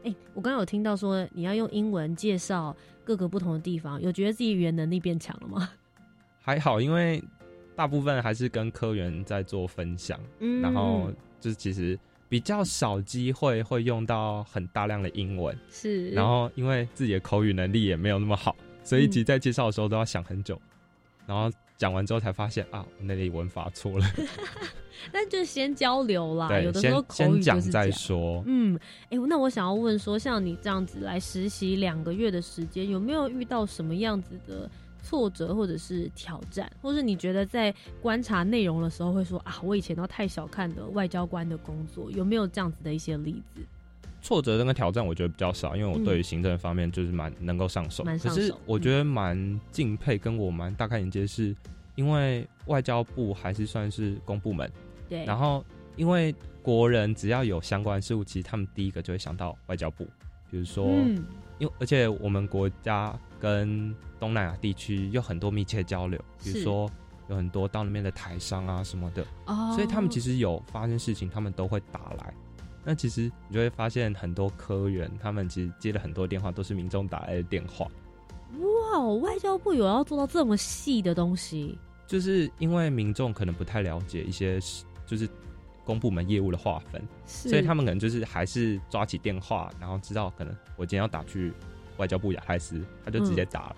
[0.03, 5.69] 哎，我刚刚有听到说你要用英文介绍各个不同的地方，有觉得自己语言能力变强了吗？
[6.41, 7.23] 还好，因为
[7.75, 11.11] 大部分还是跟科员在做分享，嗯，然后。
[11.41, 16.09] 就是其实比较少机会会用到很大量的英文，是。
[16.11, 20.61] 然后因为自己的口语能力也没有那么好，所以其实在介绍的时候都要想很久，
[21.25, 24.05] 然后讲完之后才发现啊，那里文法错了。
[25.11, 28.43] 那就先交流啦，有的时候口语讲再说。
[28.45, 28.79] 嗯，
[29.09, 34.69] 哎，那我想要问说，像你这样子来实习两个月的时间，有没有遇到什么样子的
[35.11, 43.59] 挫折或者是挑战，或是你觉得在观察内容的时候会说啊，我以前都太小看的外交官的工作，有没有这样子的一些例子？
[44.21, 48.05] 挫折跟挑战我觉得比较少，因为我对于行政方面就是蛮能够上手。
[48.05, 51.53] 可是我觉得蛮敬佩，跟我蛮大开眼界，是
[51.95, 54.71] 因为外交部还是算是公部门。
[55.09, 55.61] 对，然后
[55.97, 60.07] 因为国人只要有相关事务，其实他们第一个就会想到外交部。
[60.49, 60.85] 比如说，
[61.59, 66.89] 因为而且我们国家跟东南亚地区有很多密切交流，比如说
[67.27, 69.25] 有很多到那边的台商啊什么的，
[69.75, 72.33] 所以他们其实有发生事情，他们都会打来。
[72.85, 77.85] 那其实你就会发现很多科员，他们其实接了很多电话，都是民众打来的电话。
[78.59, 81.77] 哇，外交部有要做到这么细的东西？
[82.07, 84.59] 就是因为民众可能不太了解一些。
[85.03, 85.27] 就是
[85.83, 91.51] 公部门业务的划分，所以他们可能就是还是抓起电话，然后知道可能我今天要打去
[91.97, 93.75] 外交部亚太司，他就直接打了。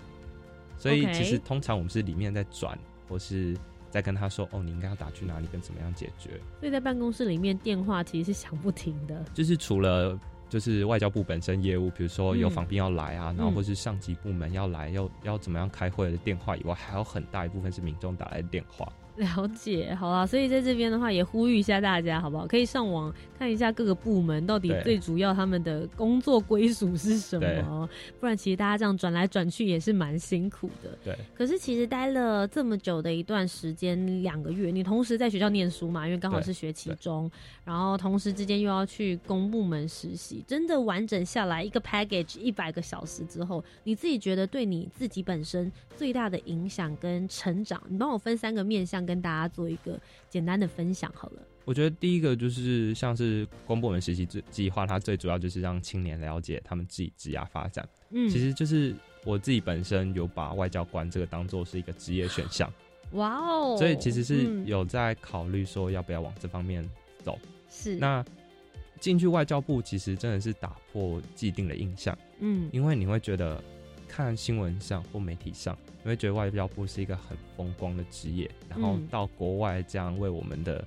[0.76, 3.56] 所以其实通常我们是里面在转，或是
[3.90, 9.24] 在跟他说：“哦，你应该要打去哪里，跟怎么样解决。”所以在办公室里面电话其实是响不停的。
[9.32, 18.92] 就是除了就是外交部本身业务，比如说有访宾要来啊，然后或是上级部门要来要要怎么样开会的电话以外，还有很大一部分是民众打来的电话。
[19.16, 22.48] 了解，好啦，所以在这边的话，也呼吁一下大家，好不好？
[22.48, 27.88] 可以上网看一下各个部门到底最主要他们的工作归属是什么，
[28.18, 30.98] 不然其实大家这样转来转去也是蛮辛苦的。
[31.04, 31.16] 对。
[31.32, 37.30] 可是其实待了这么久的一段时间，两个月，你同时在学校念书嘛，因为刚好是学期中，
[37.64, 49.03] 然后同时之间又要去公部门实习，真的完整下来一个 package 一百个小时之后，你自己觉得对你自己本身最大的影响跟成长，你帮我分三个面向。
[49.04, 49.98] 跟大家做一个
[50.28, 51.42] 简单的分享好了。
[51.64, 57.88] 我觉得第一个就是像是公部门实习计计划，它最主要就是让青年了解他们自己职业发展。
[58.10, 58.94] 嗯，其实就是
[59.24, 62.70] 我自己本身有把外交官这个当做是一个职业选项。
[63.12, 63.76] 哇哦！
[63.78, 66.88] 所以其实是有在考虑说要不要往这方面
[67.22, 67.38] 走。
[67.70, 67.96] 是。
[67.96, 68.24] 那
[69.00, 72.16] 进去外交部其实真的是打破既定的印象。
[72.40, 73.62] 嗯，因为你会觉得
[74.14, 75.76] 看新闻上或媒体上。
[76.04, 80.86] 你会觉得外交部是一个很风光的职业，然后到国外这样为我们的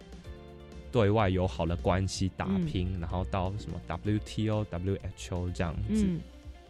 [0.92, 6.08] 对外友好的关系打拼，然后到什么 WTO、WHO 这样子。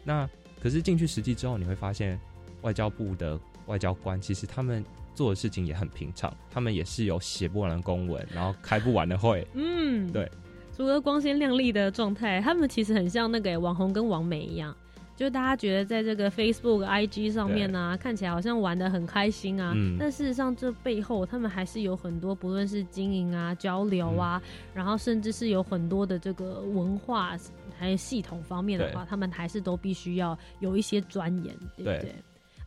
[0.02, 0.28] 那
[0.60, 2.18] 可是进去实际之后，你会发现
[2.62, 4.84] 外交部的外交官其实他们
[5.14, 9.46] 做的事情也很平常，他们也是有写不完的公文，然后开不完的会。
[9.54, 10.28] 嗯，对。
[10.74, 14.74] 除了光鲜亮丽的状态，他们其实很像那个网红跟网美一样。
[15.18, 24.40] 就大家觉得在这个 Facebook、IG 上面呢，看起来好像玩的很开心啊，但事实上这背后他们还是有很多，不论是经营啊、交流啊，
[24.72, 27.36] 然后甚至是有很多的这个文化
[27.76, 32.14] 还有系统方面的话，他们还是都必须要有一些钻研，对不对？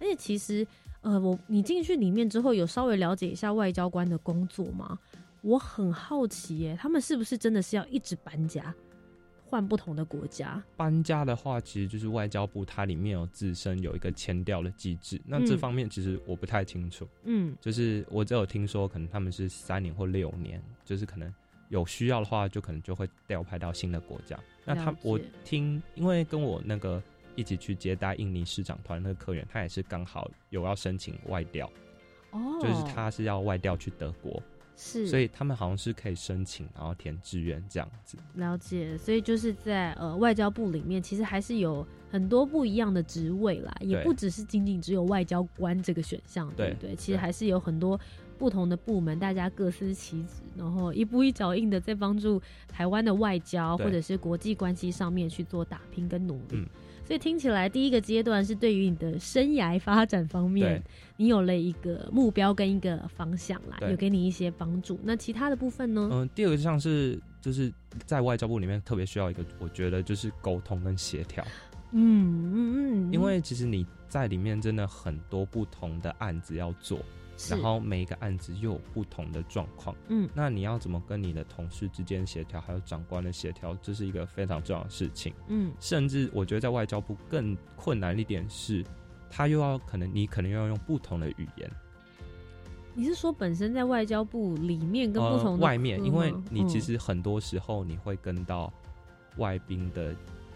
[0.02, 0.68] 而且其实，
[1.00, 5.00] 呃，我你进去里面之后，有稍微了解一下外交官的工作吗？
[5.42, 8.76] 我很好奇耶，他们是不是真的是要一直搬家？
[9.52, 15.22] 换不同的国家搬家的话，其实就是外交部它里面有自身有一个签调的机制。
[15.26, 17.06] 那这方面其实我不太清楚。
[17.26, 21.32] 嗯，就是我只有听说，可能他们是三年或六年，就是可能
[21.68, 24.40] 有需要的话，就可能就会调派到新的国家。
[24.64, 27.04] 那他我听，因为跟我那个
[27.36, 31.70] 一起去接待印尼市长团那个客人，他也是刚好有要申请外调。
[32.32, 34.42] 哦，就是他是要外调去德国。
[34.84, 38.18] 是，所以他们好像是可以申请，然后填志愿这样子。
[38.34, 46.96] 了解，所以就是在呃外交部里面，其实还是有很多不一样的职位啦，也不只是仅仅只有外交官这个选项，对不对？
[46.96, 48.00] 其实还是有很多
[48.40, 56.68] 不同的部门，大家各司其职，然后一步一脚印的在帮助台湾的外交或者是国际关系上面去做打拼跟努力。
[57.12, 60.82] 所以听起来，第一个阶段是对于你的生涯发展方面，
[61.18, 64.98] 你有了一个目标跟一个方向啦，有给你一些帮助。
[65.04, 66.10] 那其他的部分呢？
[66.10, 67.70] 嗯，第二个像是就是
[68.06, 71.46] 在外交部里面特别需要一个，我觉得就是沟通跟协调。
[71.92, 76.98] 嗯嗯嗯，因为其实你在里面真的很多不同的案子要做。
[77.50, 88.86] 然后每一个案子又有不同的状况，嗯，那你要怎么跟你的同事之间协调，还有长官的协调，这是一个非常重要的事情，嗯，甚至我觉得在外交部更困难一点是，
[89.30, 91.72] 他又要可能你可能要用不同的语言。
[92.94, 98.72] 你是说本身在外交部里面跟不同外面，因为你其实很多时候你会跟到
[99.38, 100.14] 外宾的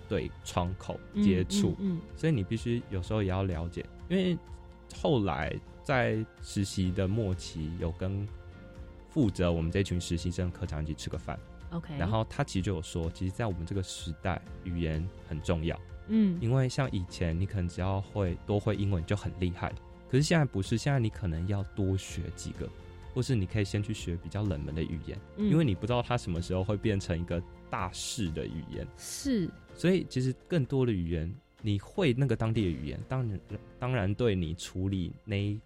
[0.08, 4.38] 对窗口接触，嗯，所以你必须有时候也要了解，因为
[5.02, 5.58] 后来。
[5.86, 8.28] 在实习的末期有跟
[9.08, 11.40] 负责我们这群实习生科长一起吃个饭。
[11.72, 15.80] OK，然后他其实就有说，其实，在我们这个时代，语言很重要。
[16.08, 19.74] 嗯，因为像以前，你可能只要会多会英文就很厉害，
[20.10, 22.70] 可是现在不是，现在你可能要多学几个，
[23.14, 28.88] 或是你可以先去学比较冷门的语言，因为你不知道它什么时候会变成一个大势的语言。
[28.98, 33.40] 是，所以其实更多的语言，你会那个当地的语言，当然
[33.80, 35.60] 当然对你处理那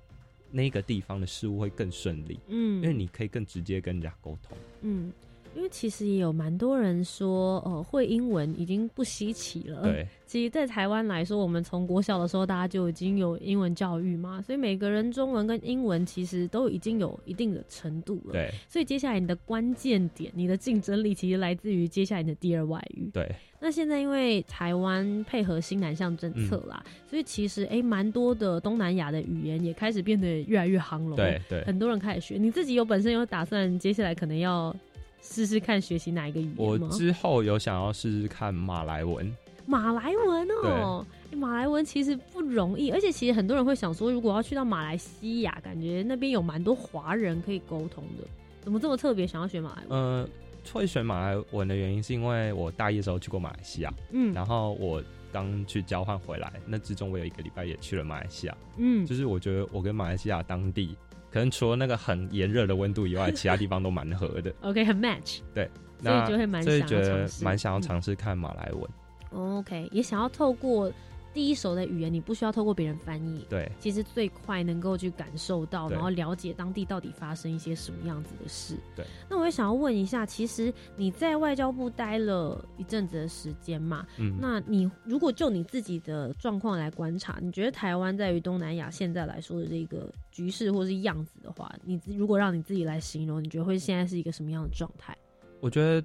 [0.51, 2.39] 那个地方的事物会更顺利。
[2.47, 4.57] 嗯，因为你可以更直接跟人家沟通。
[4.81, 5.11] 嗯。
[5.55, 9.81] 因为其实也有蛮多人说，呃，会英文已经不稀奇了。
[9.81, 18.33] 对，其实，在台湾来说，我们从国小的时候，大家就已经有英文教育嘛，所以每个人中文跟英文其实都已经有一定的程度了。
[18.33, 23.09] 对，所以接下来你的关键点，你的竞争力其实来自于接下来你的第二外语。
[23.11, 23.35] 对。
[23.59, 31.15] 那现在因为台湾配合新南向政策啦，所以其实哎，蛮多的东南亚的语言也开始变得越来越夯了。
[31.15, 31.63] 对对。
[31.65, 34.75] 很多人开始学，你自己有本身有打算，接下来可能要。
[35.21, 39.29] 试试看学习哪一个语言我之后有想要试试看马来文。
[39.65, 48.25] 马来文哦，马来文其实不容易，而且其实很多人会想说，如果要去到马来西亚，感觉那边有蛮多华人可以沟通的，
[48.61, 49.99] 怎么这么特别想要学马来文？
[49.99, 50.29] 呃，
[50.71, 60.95] 会选马来文的原因是因为我大一的时候去过马来西亚，嗯，然后我刚去交换回来，那之中我有一个礼拜也去了马来西亚，嗯，就是我觉得我跟马来西亚当地。
[61.31, 64.51] 可能除了那个很炎热的温度以外，其他地方都蛮合的。
[64.63, 65.41] OK，很 match。
[65.53, 65.69] 对，
[66.01, 68.89] 所以就会蛮想觉得蛮想要尝试看马来文。
[69.31, 70.91] OK，也想要透过
[71.33, 73.45] 第一手的语言，你不需要透过别人翻译。
[73.49, 78.75] 对，其实最快能够去感受到，然后了解当地到底发生一些什么样子的事。
[78.95, 79.05] 对。
[79.29, 84.05] 那我也想要问一下，其实你在外交部待了一阵子的时间嘛？
[84.17, 84.37] 嗯。
[84.39, 90.09] 那你如果就你自己的状况来观察，你觉得台湾在于东南亚现在来说的这个？
[90.31, 95.17] 局势或是样子的话，你如果让你自己来形容，你觉得会现在是一个什么样的状态？
[95.59, 96.01] 我觉得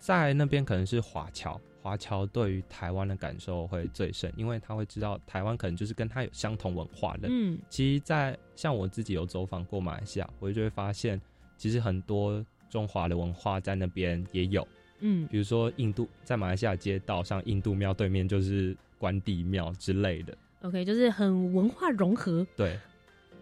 [0.00, 7.28] 在那边可能是华侨，华侨对于台湾的感受会最深，因为他会知道台湾可能就是跟他有相同文化的。
[7.30, 11.18] 嗯，其实，在像我自己有走访过马来西亚，我就会发现，
[11.56, 14.68] 其实很多中华的文化在那边也有。
[15.00, 20.36] 嗯，比如说印度，在马来西亚街道上，印度庙对面就是关帝庙之类的。
[20.60, 22.46] OK，就是很文化融合。
[22.54, 22.78] 对。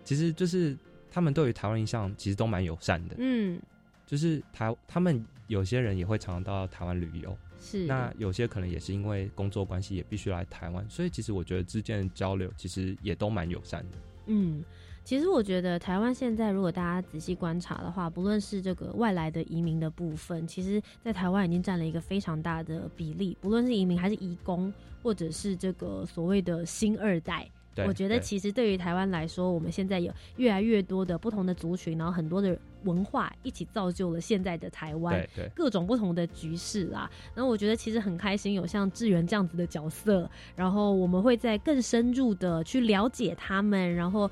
[0.04, 0.76] 其实就是
[1.10, 3.60] 他们对于台湾印象其实都蛮友善的，嗯，
[4.06, 13.98] 就是台他们有些人也会常常到台湾旅游，是那有些可能也是因为工作关系也必须来台湾，所以其实我觉得之间的交流其实也都蛮友善的。
[14.26, 14.64] 嗯，
[15.04, 27.48] 其实我觉得台湾现在如果大家仔细观察的话，不论是这个外来的移民的部分，其实在台湾已经占了一个非常大的比例，不论是移民还是移工，或者是这个所谓的新二代。
[27.86, 37.10] 我觉得其实对于台湾来说，我们现在有越来越多的不同的族群，然后很多的文化一起造就了现在的台湾，各种不同的局势啊。
[37.34, 44.30] 然后我觉得其实很开心，有像志源这样子的角色，然后我们会在更深入的去了解他们，然后。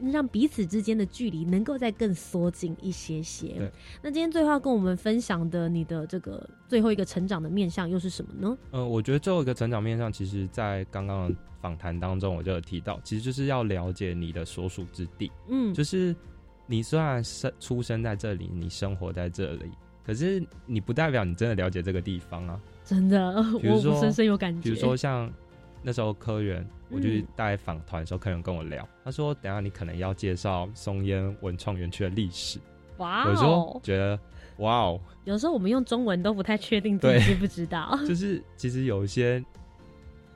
[0.00, 3.70] 让彼此之间的距离能够再更缩紧一些些。
[4.02, 8.58] 那今天最后要跟我们分享的你的这个最后一个成长的面向又是什么呢？
[8.72, 15.30] 嗯，我觉得最后一个成长面向，其实在刚刚访谈当中我就有提到，其实就是要了解你的所属之地。
[15.48, 16.14] 嗯，就是
[16.66, 19.70] 你虽然生出生在这里，你生活在这里，
[20.04, 22.60] 可是你不代表你真的了解这个地方啊。
[22.84, 23.34] 真的，
[23.64, 24.60] 我深深有感觉。
[24.62, 25.32] 比如说像。
[25.82, 32.58] 那时候科员，我就带访团的时候，客人跟我聊，他说：“等下你可能要介绍松烟文创园区的历史。”
[32.98, 34.18] 哇，我说觉得
[34.58, 37.98] 哇哦，有时候我们用中文都不太确定自己知不知道。
[38.08, 39.44] 就是其实有一些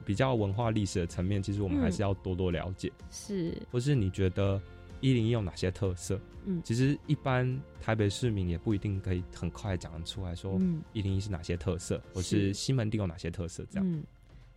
[0.05, 2.93] 比较文化历史的层面，其实我们还是要多多了解。
[3.11, 4.61] 是，或是你觉得
[5.01, 6.21] 一零一有哪些特色？
[6.45, 10.59] 嗯，其实一般台北市民也不一定可以很快讲得出来，说
[10.93, 14.03] 一零一是哪些特色，或是西门町有哪些特色，这样。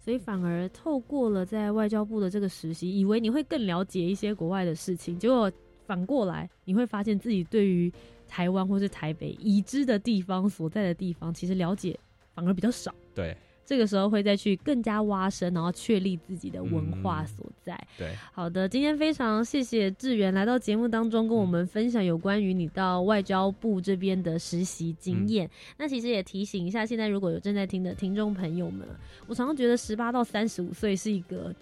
[0.04, 5.50] 所以反而透过了在外交部的这个实习，以为你会更了解一些国外的事情，结果
[5.86, 7.90] 反过来你会发现自己对于
[8.28, 11.98] 台湾或是台北已知的地方所在的地方，其实了解
[12.34, 12.94] 反而比较少。
[13.16, 13.34] 对。
[13.66, 17.80] 这个时候会再去更加挖深，然后确立自己的文化所在。
[17.98, 25.50] 对，好的，今天非常谢谢志源来到节目当中，跟我们分享有关于你到外交部这边的实习经验。
[25.78, 28.88] 那其实也提醒一下，现在如果有正在听的听众朋友们，
[29.28, 31.54] 我常常觉得十八到三十五岁是一个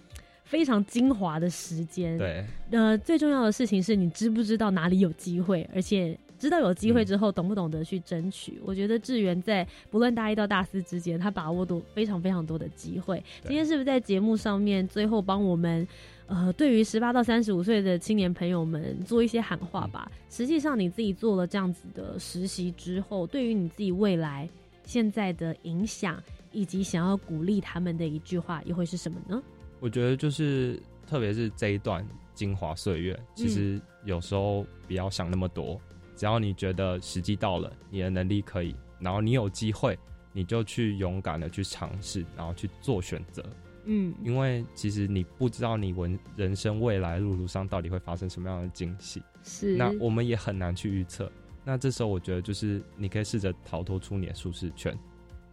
[0.44, 2.18] 非常精华的时间。
[2.18, 6.18] 对，呃，最重要的事情是你知不知道哪里有机会，而且。
[6.42, 8.60] 知道有机会之后，懂不懂得去争取？
[8.66, 13.24] 我觉得志源在不论大一到大四之间，他把握多非常非常多的机会。
[13.44, 15.88] 今天是不是在节目上面最后帮我们
[16.26, 20.12] 呃，对于十八到三十五岁的青年朋友们做一些喊话吧。
[20.32, 24.50] 实际上，你自己做了这样子的实习之后，对于你自己未来
[24.84, 26.20] 现在的影响，
[26.52, 29.40] 以及想要鼓励他们的一句话，又会是什么呢？
[29.80, 35.80] 我觉得就是，特别是这一段精华岁月，其实有时候不要想那么多，
[36.22, 39.98] 只要你觉得时机到了，你的能力可以，然后你有机会，
[40.32, 43.44] 你就去勇敢的去尝试，然后去做选择。
[43.86, 51.28] 嗯，因为其实你不知道你文人生未来路途上到底会发生什么样的惊喜，是那我们也很难去预测。
[51.66, 54.96] 那这时候我觉得就是你可以试着逃脱出你的舒适圈，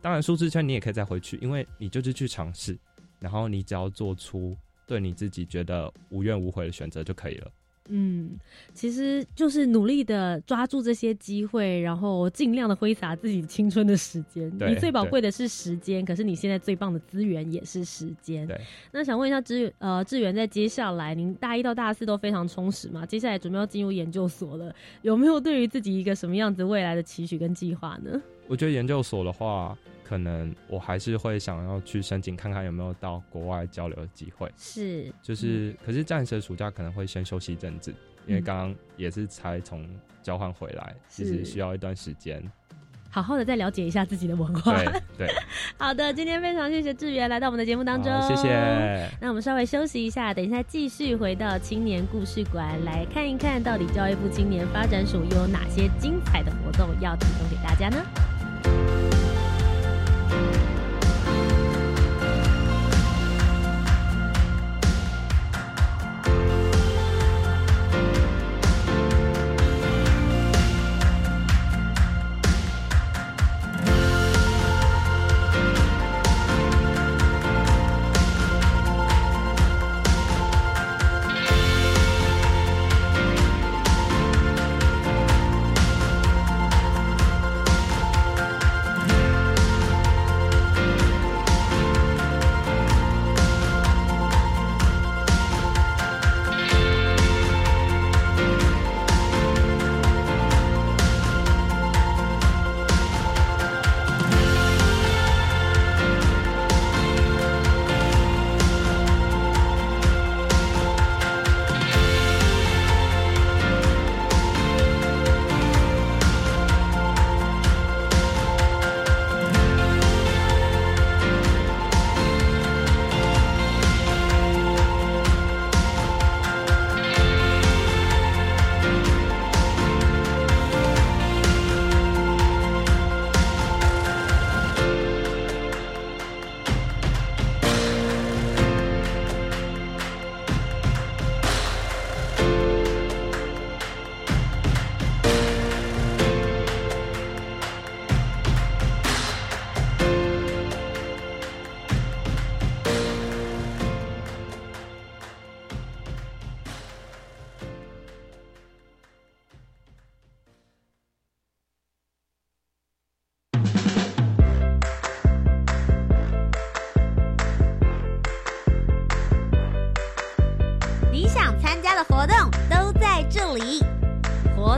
[0.03, 2.79] 当然舒适圈你也可以再回去，因为你就是去尝试，
[3.19, 4.55] 然后你只要做出
[4.87, 7.51] 对你自己觉得无怨无悔的选择就可以了。
[7.89, 8.39] 嗯，
[8.73, 14.53] 其实就是努力的抓住这些机会，然后尽量的挥洒自己青春的时间。
[14.67, 18.47] 你最宝贵的是时间，可是你现在最棒的资源也是时间。
[18.47, 18.61] 对，
[18.93, 23.05] 那想问一下志呃志远，在接下来您大一到大四都非常充实嘛？
[23.07, 28.21] 接下来准备要进入研究所了，有没有对于自己一个什么样子未来的期许跟计划呢？
[28.47, 29.77] 我觉得研究所的话。
[30.09, 34.51] 可能我还是会想要去申请看看有没有到国外交流的机会。
[34.57, 37.93] 是，就是，可是暂时暑假可能会先休息一阵子，
[38.27, 39.87] 因为刚刚也是才从
[40.23, 42.43] 交换回来，其实需要一段时间，
[43.11, 44.73] 好好的再了解一下自己的文化。
[44.83, 45.29] 对对。
[45.77, 49.11] 好的，今天非常谢谢志源来到我们的节目当中，谢谢。
[49.21, 58.03] 那我们稍微休息一下，等一下继续回到青年故事馆来看一看到底教育部青年发展署又有哪些精彩的活动要提供给大家呢？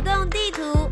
[0.03, 0.90] 动地图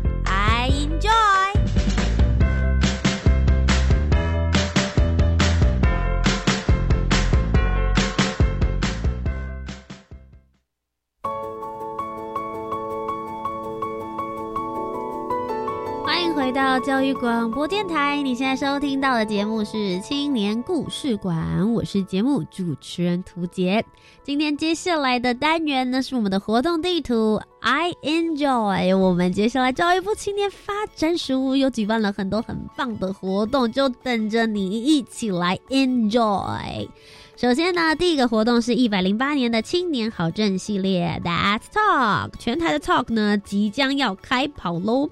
[16.85, 23.83] 教育广播电台，你现在收听到的节目是《青年故事馆》，我是节目主持人涂杰。
[24.23, 27.41] 今天接下来的单元呢，是我们的活动地图。
[27.59, 28.97] I enjoy。
[28.97, 36.87] 我们接下来教育部青年发展署又举办了很多很棒的活动，就等着你一起来 enjoy。
[37.35, 42.31] 首先呢，第一个活动是一百零八年的青年好政系列，That's Talk。
[42.39, 45.09] 全台的 Talk 呢，即将要开跑喽。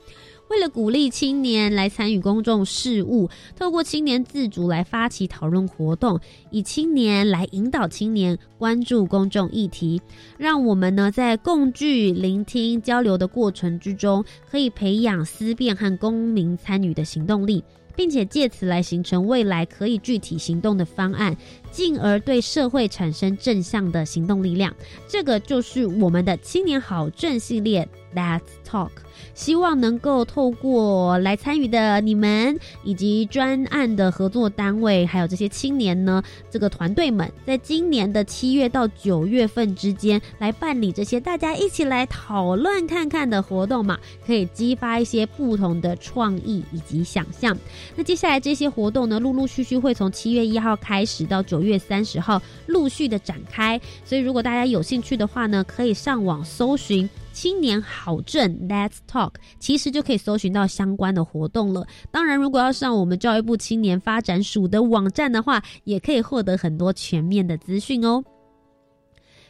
[0.50, 6.20] 为了鼓励青年来参与公众事务，透过青年自主来发起讨论活动，
[6.52, 10.02] 以青年来引导青年关注公众议题，
[10.38, 17.64] 让我们呢在共聚、聆听、交流的过程之中，可以培养思辨和公民参与的行动力，
[17.96, 21.36] 并且借此来形成未来可以具体行动的方案。
[21.70, 24.74] 进而对社会产生正向的行动力量。
[25.08, 28.90] 这个就是我们的青年好政系列 That's Talk。
[29.34, 47.56] 希望能够透过来参与的你们，以及专案的合作单位，还有这些青年呢，这个团队们，在今年的七月到九月份之间，来办理这些大家一起来讨论看看的活动嘛，可以激发一些不同的创意以及想象。
[47.96, 57.08] 那接下来这些活动呢，陆陆续续会从七月一号开始到九月三十号陆续的展开，所以如果大家有兴趣的话呢，可以上网搜寻。
[57.40, 61.86] 青年好证，Let's Talk，其实就可以搜寻到相关的活动了。
[62.10, 68.24] 当然，如果要上我们教育部青年发展署的网站的话，也可以获得很多全面的资讯哦。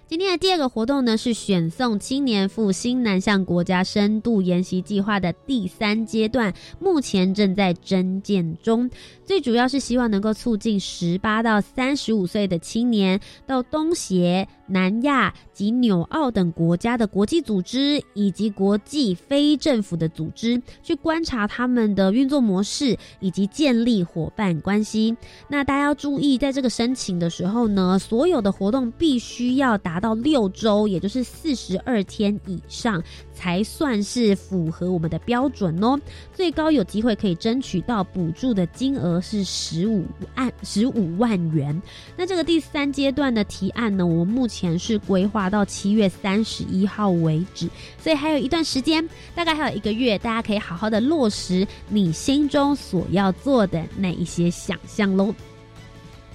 [0.10, 8.90] 今天的第二个活动呢，是选送青年赴新南向国家深度研习计划的第三阶段，目前正在征建中。
[9.26, 25.18] 最主要是希望能够促进十八到三十五岁的青年到东协、南亚及纽澳等国家的国际组织以及国际非政府的组织，去观察他们的运作模式以及建立伙伴关系。
[25.50, 33.04] 那大家要注意，在这个申请的时候呢，所有的活动必须要达达到六周，也就是四十二天以上。
[33.34, 35.96] 才算是符合我们的标准哦。
[36.34, 40.04] 最高有机会可以争取到补助的金额是十五
[40.36, 41.80] 万十五万元。
[42.16, 47.70] 那这个第三阶段的提案呢，我们目前是规划到七月三十一号为止，
[48.02, 55.32] 所以还有一段时间，大概还有一个月，大家可以好好的落实你心中所要做的那一些想象喽。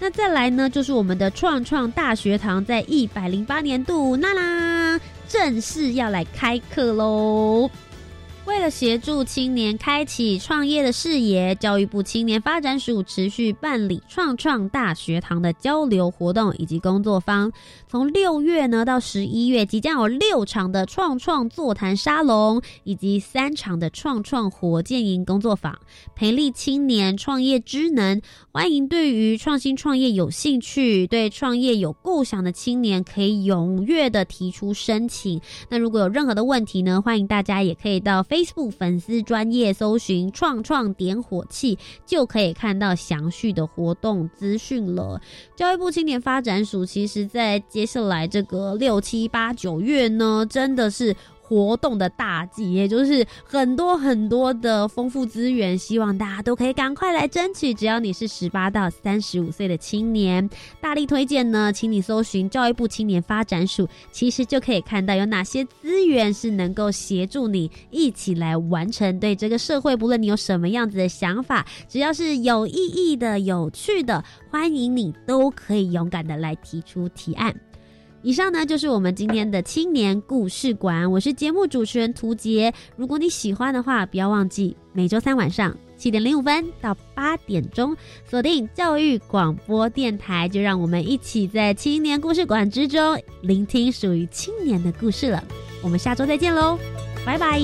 [0.05, 5.01] 那再来呢，就是我们的创创大学堂在一百零八年度，那啦。
[5.29, 7.71] 正式要来开课喽！
[8.45, 17.53] 为了协助青年开启创业的视野，教育部青年发展署持续办理创创大学堂的交流活动以及工作坊。
[17.89, 25.79] 从六月呢到十一月，即将有六场的创创座谈沙龙，以及三场的创创火箭营工作坊，
[26.17, 28.21] 培力青年创业之能。
[28.51, 35.41] 欢迎对于创新创业有兴趣、对创业有构想的青年，可以踊跃的提出申请。
[35.71, 45.21] 那如果有任何的问题呢，欢迎大家也可以到 Facebook 粉丝专业搜寻“创创点火器”，就可以看到详细的活动资讯了。
[45.55, 51.15] 教育部青年发展署其实在接下来这个六七八九月呢，真的是
[51.53, 57.75] 活动的大季，也就是很多很多的丰富资源，希望大家都可以赶快来争取。
[57.75, 60.49] 只要你是十八到三十五岁的青年，
[60.81, 77.55] 大力推荐呢，请你搜寻教育部青年发展署，其实就可以看到有哪些资源是能够协助你一起来完成对这个社会，不论你有什么样子的想法，只要是有意义的、有趣的，欢迎你都可以勇敢的来提出提案。
[78.23, 82.73] 以上呢就是我们今天的青年故事馆，我是节目主持人涂杰。
[82.97, 95.43] 如果你喜欢的话，不要忘记每周三晚上七点零五分到八点钟锁定教育广播电台，就让我们一起在青年故事馆之中聆听属于青年的故事了。
[95.83, 96.79] 我们下周再见喽，
[97.27, 97.61] 拜拜。